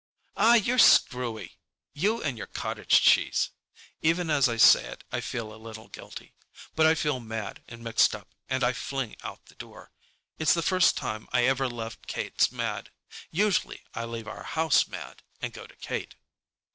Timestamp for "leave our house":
14.05-14.87